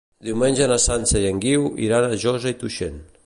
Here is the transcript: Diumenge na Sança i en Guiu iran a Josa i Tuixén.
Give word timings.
Diumenge 0.27 0.69
na 0.71 0.77
Sança 0.85 1.21
i 1.25 1.27
en 1.33 1.43
Guiu 1.45 1.69
iran 1.89 2.07
a 2.09 2.19
Josa 2.27 2.55
i 2.57 2.57
Tuixén. 2.65 2.99